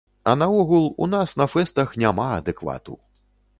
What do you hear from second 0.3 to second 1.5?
наогул, у нас на